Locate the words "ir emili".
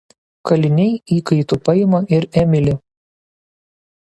2.19-2.75